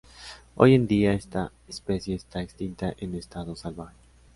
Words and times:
Hoy 0.55 0.73
en 0.73 0.87
día 0.87 1.13
esta 1.13 1.51
especie 1.67 2.15
está 2.15 2.41
extinta 2.41 2.95
en 2.97 3.13
estado 3.13 3.55
salvaje. 3.55 3.97